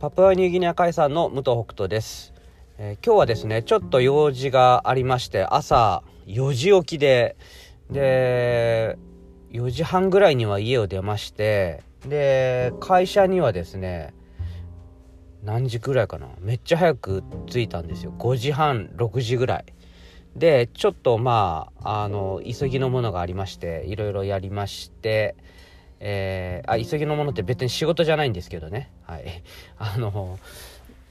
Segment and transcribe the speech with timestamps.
[0.00, 2.32] パプアニューギニア海産の武藤北斗です、
[2.78, 7.36] えー、今日はですねちょっと用事がありまして朝4時起きで
[7.90, 8.96] で
[9.50, 14.14] 4時半ぐらいには家を出ましてで会社にはですね
[15.44, 16.28] 何時ぐらいかな？
[16.40, 18.14] めっちゃ早く着いたんですよ。
[18.18, 19.66] 5時半6時ぐらい。
[20.34, 25.36] でちょっとまああの急ぎのものがありましていろいろやりまして
[26.00, 28.90] えー、あ急ぎのものって別に仕事じゃないんですけどね。
[29.06, 29.24] はい。
[29.78, 30.38] あの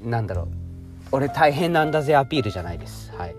[0.01, 0.47] なんだろう。
[1.11, 3.11] 俺大変なんだぜアピールじゃないです。
[3.15, 3.35] はい。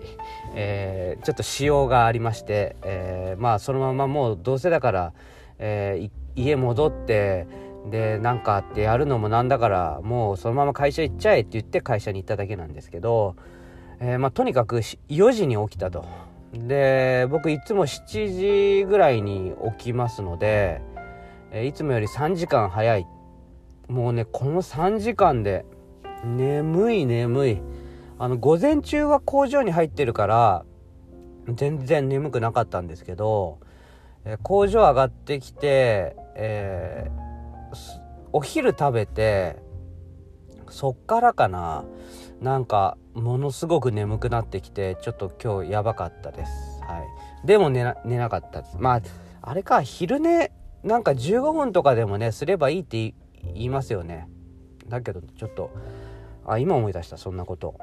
[0.55, 5.13] えー、ちょっと仕様がありまして、えー、まあそのままもうどうせだから、
[5.59, 7.47] えー、家戻って
[7.89, 13.35] でなんかってやるのもなんだからもうそのまま会社行っちゃえって言って会社に行っただけなんですけど、
[13.99, 16.05] えー、まあとにかく4時に起きたと。
[16.53, 20.81] で僕いつも7時ぐらいに起きますので
[21.51, 23.05] えいつもより3時間早い。
[23.87, 25.65] もうねこの3時間で
[26.23, 27.61] 眠い眠い。
[28.17, 30.65] あの午前中は工場に入ってるから
[31.47, 33.59] 全然眠くなかったんですけど、
[34.23, 37.77] え工場上がってきて、えー、
[38.31, 39.57] お昼食べて
[40.69, 41.83] そっからかな。
[42.39, 46.81] なんかものすごく眠くなってきてちょっと今日やばかったです。
[46.81, 46.99] は
[47.43, 47.47] い。
[47.47, 48.77] でも寝な寝なかったです。
[48.79, 49.01] まあ
[49.41, 50.51] あれか昼寝
[50.83, 53.13] なんか15分とかでもねすればいいって
[53.53, 54.27] 言いますよね。
[54.87, 55.71] だけどちょっと
[56.45, 57.75] あ今思い出したそんなこと。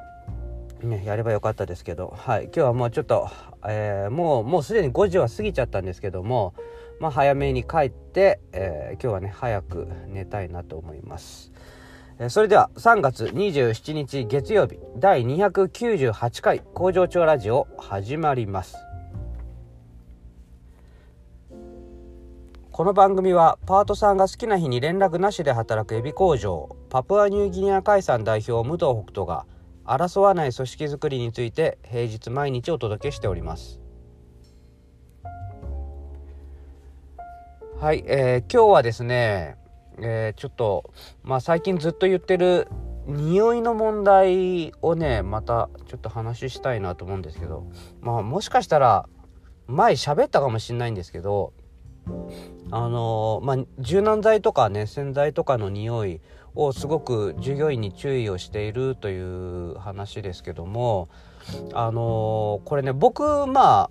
[0.82, 2.14] ねやればよかったですけど。
[2.16, 3.28] はい今日はもうちょっと、
[3.66, 6.54] えー、もうもうすでに5時は過ぎちゃったんですけども
[7.00, 11.52] まあ早めに帰って、えー、今日はね早く寝たいなと思います。
[12.20, 18.87] えそれでは3月27日月曜日第298回工場長ラジオ始まります。
[22.78, 29.46] この番組はパートさんが好きな日に連絡なしで働くエビ工場パプアニューギニア海産代表武藤北斗が
[29.84, 33.80] 争わない組織づくりについて平日毎日お届けしております。
[37.80, 39.56] はい、えー、今日はですね、
[39.98, 40.92] えー、ちょっと
[41.24, 42.68] まあ最近ずっと言ってる
[43.06, 47.66] 匂いの問題をねまたちょっと話したいなと思うんですけど
[48.00, 49.08] まあもしかしたら
[49.66, 51.54] 前喋ったかもしれないんですけど
[52.70, 56.20] あのまあ、柔軟剤とかね洗剤とかの匂い
[56.54, 61.08] をすごく従業員に注意をしているという話ですけども
[61.72, 63.90] あのこれね僕ま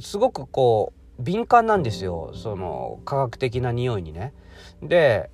[0.00, 4.34] すごくこう敏感なんですよその科学的な匂いにね。
[4.82, 5.30] で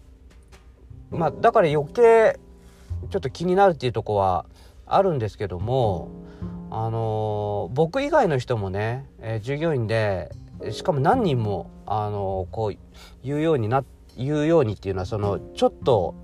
[1.11, 2.39] まあだから余計
[3.11, 4.47] ちょっと気になるっていうとこは
[4.87, 6.11] あるんですけども
[6.71, 10.31] あの僕以外の人もね、えー、従業員で
[10.71, 12.79] しかも何人もあのこう
[13.25, 13.85] 言うようにな
[14.17, 16.15] 言うようにっていうのはそのちょっと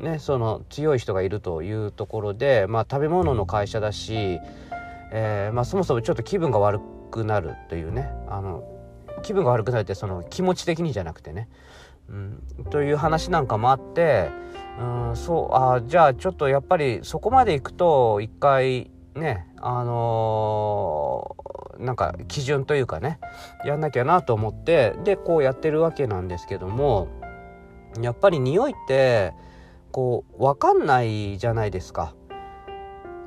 [0.00, 4.38] ねその強い人がいるというところで、まあ、食べ物の会社だし、
[5.12, 6.80] えー、まあ、そもそもちょっと気分が悪
[7.10, 8.64] くなるというねあの
[9.22, 11.48] 気分が悪くなるってその気持ち的にじゃなくてね、
[12.08, 14.30] うん、という話なんかもあって
[14.78, 23.18] うんそうあじゃあちょっとやっぱりそこまでいくと一回ねあのー、なんか基準というかね
[23.64, 27.08] やんなきゃなと思ってでこうやってるわけなんですけども
[28.00, 29.32] やっぱり匂いって
[29.92, 32.14] こう分かんないじゃないですか。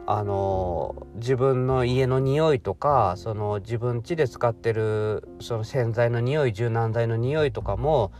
[0.07, 8.11] あの自分の家の匂いとかその自分家で使ってるその洗剤の匂い柔軟剤の匂いとかも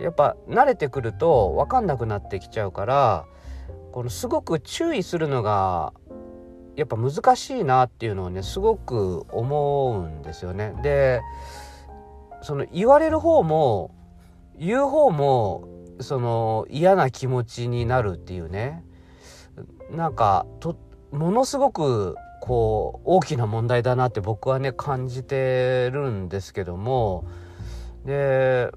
[0.00, 3.24] やっぱ慣れてくると分かんなくなってきちゃうから
[3.92, 5.94] このすごく注意するのが
[6.78, 10.74] やっぱ難しいなっていうのをねすごく思うんですよね。
[10.80, 11.20] で
[12.40, 13.90] その言われる方も
[14.56, 15.68] 言う方も
[15.98, 18.84] その嫌な気持ちになるっていうね
[19.90, 20.78] なんかと
[21.10, 27.26] ものすごくこう大きな問題だなって僕はね感じてるんですけども
[28.04, 28.70] で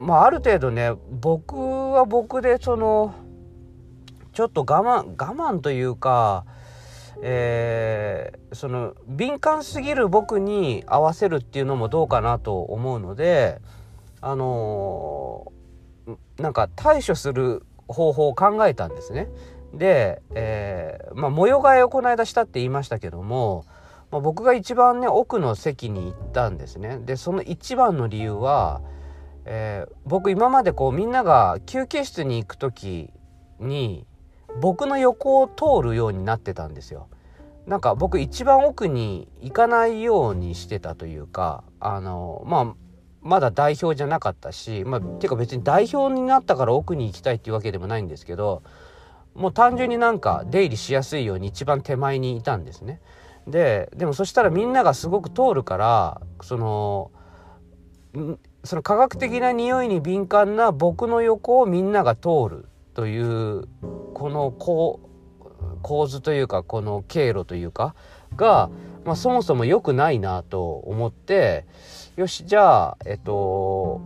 [0.00, 3.14] まあある程度ね僕は僕でその
[4.32, 6.44] ちょっと我慢我慢というか
[7.26, 13.62] えー、その敏感すぎる僕に合わせるっていうのもどうかなと思うので
[14.20, 19.28] あのー、なんか対処する方法を考えたんですね。
[19.72, 23.64] で、えー、まあ、模様替えをこの間したって言いましたけども、
[24.10, 26.98] まあ、僕が一番ね奥の席に行ったんですね。
[26.98, 28.82] でその一番の理由は、
[29.46, 33.10] えー、僕今までこうみんなが休憩室に行く時
[33.60, 34.06] に
[34.60, 37.08] 僕の横を通るようになってたんですよ。
[37.66, 42.74] なんか僕一番奥に行かないようにしてたというかあのまあ
[43.22, 48.62] まだ代表じゃなかったしまあていうか別に代表になったから奥に行きたいっていうわけでもないんですけど
[49.34, 53.00] もう単純になんか出入りしやすいように一番手前にいたんですね。
[53.46, 57.10] ででもそしたらみんながすごく通るからその
[58.62, 63.68] その科学的な匂いに敏感な僕の横をみんなが通るという
[64.14, 65.00] この構
[65.84, 67.94] 構図というかこの経路というか
[68.36, 68.70] が、
[69.04, 71.66] まあ、そもそも良くないなと思って
[72.16, 74.00] よしじゃあえっと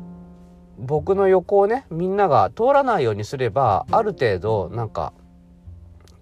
[0.76, 5.12] 僕の横をねみんなが通らないようにすればある程度なんか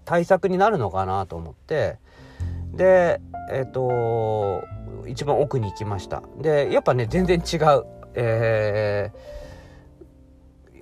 [0.05, 1.97] 対策になるのかなと思って
[2.73, 3.19] で
[3.51, 4.63] えっ、と
[5.07, 6.21] 一番奥に行きました。
[6.39, 7.85] でやっぱね全然違う。
[8.13, 9.11] え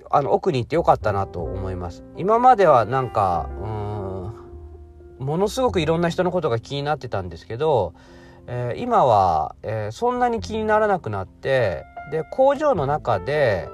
[0.02, 2.04] ー、あの奥に行ってよかったなと思います。
[2.16, 3.75] 今まではなんかうん
[5.18, 7.94] ものすごくいろんな人のことが気になってたんですけど、
[8.46, 13.68] えー、今は、えー、そんなに気にならなくなってで工場の中で、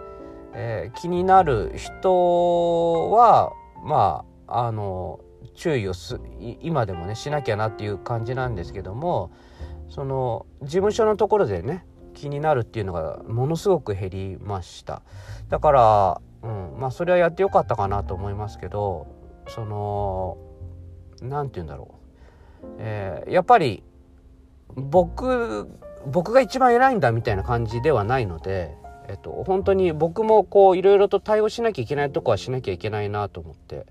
[0.55, 3.53] えー、気になる人は
[3.85, 5.21] まああの
[5.55, 6.21] 注意をす
[6.61, 9.31] 今でもねしなきゃなっていう感じなんですけども
[9.89, 11.85] その事務所のところでね
[12.15, 15.03] 気になるっていうのがものすごく減りました。
[15.49, 19.07] だから、うん、まあそれはやってよかったかなと思いますけど
[19.49, 20.37] その
[21.23, 21.95] 何て言うんだろ
[22.63, 23.83] う、えー、やっぱり
[24.75, 25.69] 僕
[26.07, 28.75] 僕が一番偉いんだみたいな感じではないので、
[29.09, 33.87] えっと、本当に僕もこういろいろと対応しなきゃいけないとこはしなきゃいけないなと思って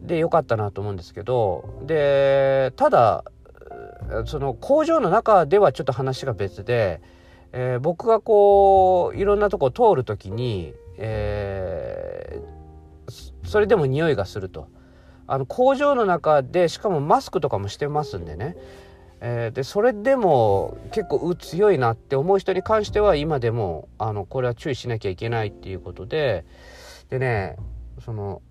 [0.00, 3.24] でよかったなと思うんですけどでただ
[4.26, 7.00] その工場の中ではちょっと話が別で、
[7.52, 14.68] えー、僕がこういろんなとこ通る時に、えー、それでも匂いがすると。
[15.26, 18.56] あの工場の中でしかもマスクとかもしてますんでね。
[19.20, 26.44] えー、でそれでも結構う強いなって思う人に関しては今でもあのこれは注意しなきゃいけないっていうことで。
[27.10, 27.56] でね
[28.04, 28.42] その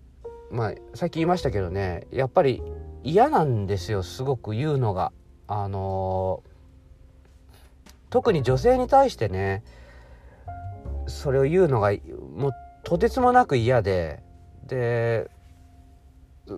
[0.52, 2.62] まあさっき言いましたけどねやっぱり
[3.04, 5.12] 嫌なんですよすごく言うのが。
[5.46, 9.64] あのー、特に女性に対してね
[11.06, 11.92] それを言うのが
[12.36, 12.52] もう
[12.84, 14.24] とてつもなく嫌で。
[14.66, 15.30] で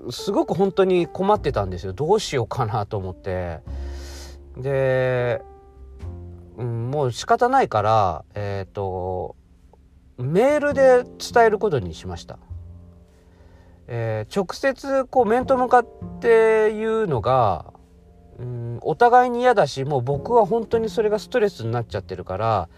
[0.09, 3.59] すごく本当に困ってたんですよどうしようかなと思って
[4.57, 5.41] で、
[6.57, 9.35] うん、もう仕方ないからえっ、ー、と
[10.17, 12.39] メールで伝えることにしました。
[13.87, 15.87] えー、直接こう面と向かっ
[16.19, 17.73] て言うのが、
[18.39, 22.69] うん、お互いに嫌だしもう僕は本当にそれがストレスになっちゃってるから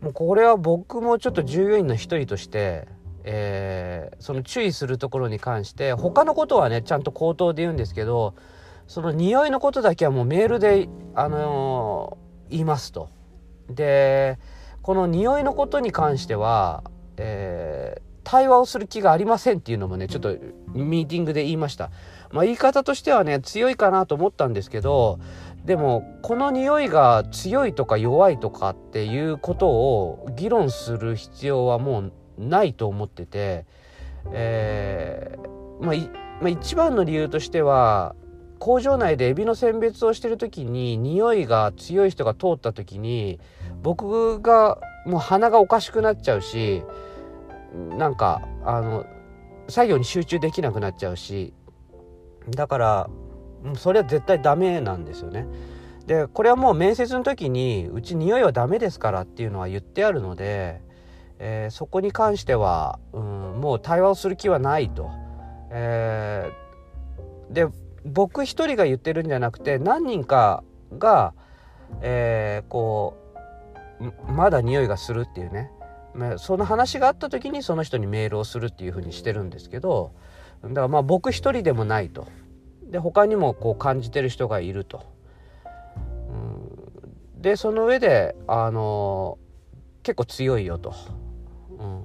[0.00, 2.88] もうこれは僕もちょっと従業員の一人として、
[3.24, 8.34] えー、その注意するところに関して他のことはねちゃんと口頭で言うんですけど
[8.86, 13.08] その匂いのことだけはもうメールで、あのー、言いますと。
[13.68, 14.38] で
[14.82, 16.82] この匂いのことに関しては、
[17.16, 20.36] えー、対話をする気がありませんっていうのもねちょっと
[20.72, 21.90] ミーティングで言いました。
[22.32, 25.18] まあ、言い方としてはね強いかなと思ったんですけど
[25.64, 33.66] でもこの匂いが強いとか弱いとかっていうことを議論する必要はもうないと思ってて、
[34.32, 35.96] えーまあ、
[36.40, 38.14] まあ、一番の理由としては
[38.58, 43.40] 工場内でエビの選別をしてる時に匂いが強い人が通った時に
[43.82, 46.82] 僕がもう鼻がおかしくなっちゃうし
[47.96, 49.06] なんかあの
[49.68, 51.54] 作業に集中できなくなっちゃうし
[52.50, 53.10] だから
[53.76, 55.46] それは絶対ダメなんですよね。
[56.06, 60.80] でこれはもう面接の時にうち匂いはダメですからっていうのは言ってあるので、
[61.42, 63.22] えー、そこに関しては、うん、
[63.60, 65.10] もう対話をする気はないと。
[65.70, 67.66] えー、で
[68.04, 70.62] 僕一人が言ってるんじゃなくて何人か
[70.98, 71.32] が、
[72.02, 73.16] えー、こ
[74.00, 75.70] うまだ匂いがするっていうね
[76.38, 80.12] その話があった時にその人にメールをするっていうふうにしてるんですけど
[80.62, 82.26] だからまあ僕一人でもないと
[82.90, 85.04] で他にもこう感じてる人がいると。
[86.30, 89.38] うん、でその上であの
[90.02, 90.94] 結構強いよと、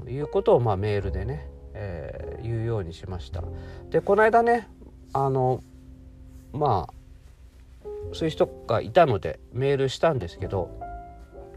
[0.06, 3.44] うん、いうことをまあメールでね、えー、言うようにしました。
[3.90, 4.68] でこの間ね
[5.14, 5.64] あの
[6.54, 6.94] まあ
[8.14, 10.70] そういう人がいたのでメールしたんですけど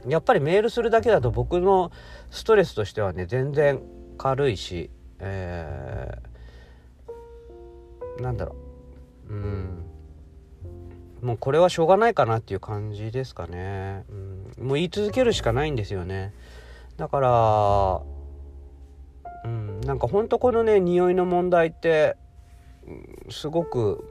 [0.07, 1.91] やっぱりメールするだけだと僕の
[2.31, 3.81] ストレスとしてはね全然
[4.17, 8.55] 軽いし、えー、なんだろ
[9.29, 9.33] う。
[9.33, 9.85] うん。
[11.23, 14.05] もうこれはしょうがないかなっていう感じですかね、
[14.59, 16.33] うん、もう言い続けるしかないんですよね。
[16.97, 18.01] だから
[19.89, 22.19] なんかほんとこのね匂いの問題って
[23.31, 24.05] すごく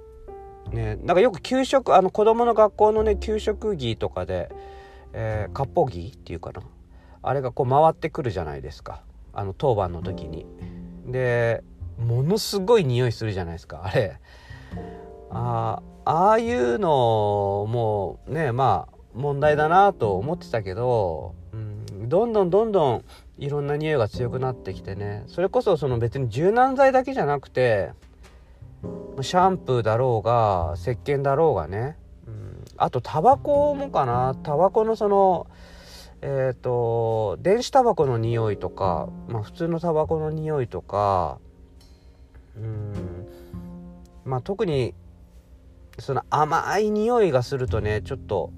[0.71, 4.51] ね、なんかよく給食あの子供の学校のね給食着とかで、
[5.13, 6.61] えー、割烹着っていうかな。
[7.21, 9.03] あれがこう回ってくるじゃないですか。
[9.33, 10.47] あの当番の時に。
[11.05, 11.63] で
[11.99, 13.83] ものすごい匂いするじゃないですか。
[13.85, 14.19] あれ。
[15.29, 21.35] あああいうのもねまあ問題だなと思ってたけど、
[22.07, 23.03] どんどんどんどん
[23.37, 25.23] いろんな匂いが強くなってきてね。
[25.27, 27.91] それこそその別に柔軟剤だけじゃなくて
[29.21, 31.97] シャンプーだろうが石鹸だろうがね、
[32.27, 34.35] うん、あとタバコもかな。
[34.43, 35.47] タバコのその
[36.21, 41.39] えっ、ー、と電子タバコの匂いとか、まあ、普通のタバコの匂いとか
[42.55, 43.27] うん。
[44.25, 44.93] まあ特に
[45.99, 48.51] その甘い匂いがするとねちょっと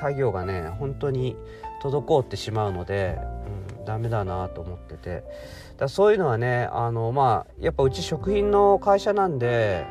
[0.00, 1.36] 作業がね本当に
[1.80, 3.18] 滞ってしまうので、
[3.78, 5.24] うん、ダメだなと思ってて
[5.78, 9.86] だそういうのはねあのまあやっぱうち食品の会社なんで、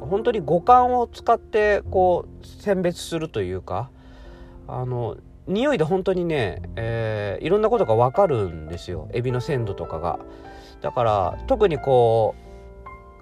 [0.00, 3.90] うん、本当に五感を使ってこう選別するというか
[4.68, 10.18] あの匂いで本当にね、えー、いろんなことが分かるんですよエビの鮮度とかが。
[10.82, 12.34] だから特にこ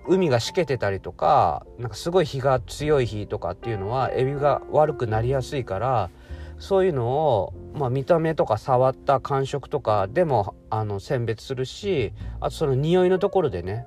[0.09, 6.11] う海がしけてたりとかなんかすごい日が強い日とかっていうのはエビが悪くなりやすいから
[6.59, 13.87] そういうのを、まあ、見た目とか触った感触とかでもあの選別するしあとその匂いのところでね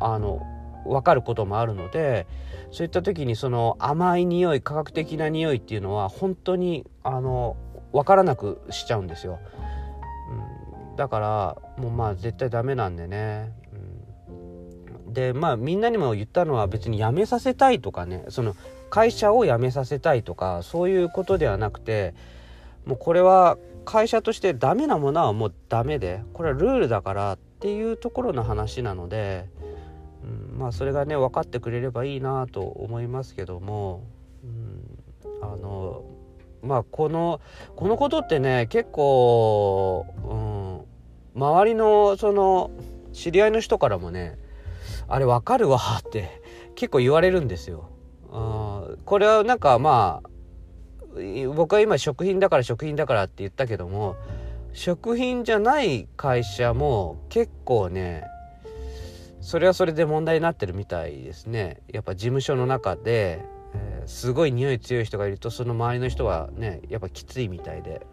[0.00, 0.42] あの
[0.86, 2.26] 分かることもあるので
[2.70, 7.56] そういった時にその甘い匂い科学的な匂いっていうのは本当にあの
[7.92, 9.38] 分からなくしちゃうんですよ、
[10.90, 13.52] うん、だからもうまあ絶対ダメなんでね、
[15.16, 18.54] でまあみんなにも言ったのは別に辞めさせたいとかねその
[18.96, 22.14] 会社を辞めさせたいとかそういうことではなくて
[22.86, 29.50] もうこれは会社としてダメなものはもうダメでこれはルールだからっていうところの話なので、
[30.24, 34.02] うん、まあそれがね分かってくれればいいなと思いますけども、
[34.42, 36.02] うん、あの
[36.62, 37.42] まあこの
[37.76, 40.06] このことってね結構、
[41.34, 42.70] うん、周りのその
[43.12, 44.38] 知り合いの人からもね
[45.06, 46.40] あれわかるわって
[46.76, 47.90] 結構言われるんですよ。
[49.04, 50.30] これはなんかまあ
[51.54, 54.16] 僕は今食品だから食品だからって言ったけども
[54.72, 58.24] 食品じゃない会社も結構ね
[59.40, 61.80] それはそれで問題になってるみたいですね。
[61.92, 68.06] やっぱ事務所の中で、えー、すごい匂い強い人がいるとその周りの人はねやっぱきついみたいで。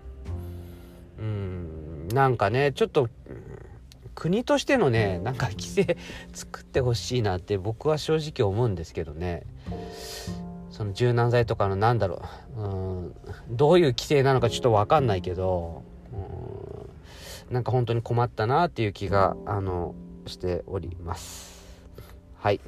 [1.20, 3.10] うんなんかねちょっと
[4.14, 5.98] 国としてのねなんか規制
[6.34, 9.44] 作ってほしいなって僕は正直思うんですけどね。
[10.74, 12.24] その柔軟剤とかのなんだろ
[12.58, 12.62] う。
[12.62, 12.68] う
[13.06, 13.16] ん。
[13.52, 15.84] どういう規制なのかちょっと分かんないけど。
[16.12, 17.54] うん。
[17.54, 19.94] なんか本当に困ったなっていう気があの
[20.26, 21.64] しております。
[22.40, 22.60] はい。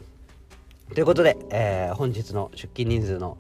[0.94, 3.40] ということで、えー、本日の出勤人数の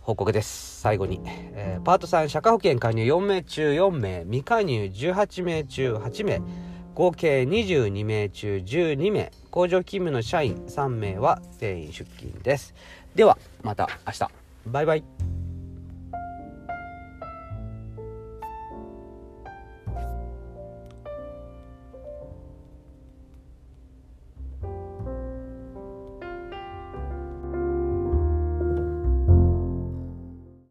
[0.00, 0.80] 報告です。
[0.80, 6.42] 最後に、えー、パート3社会保険加入4名中4名未加入18名中8名
[6.94, 12.74] 合計22名中12名工場勤務の社員3名は全員出勤です。
[13.14, 14.28] ではまた明日。
[14.66, 15.39] バイバイ。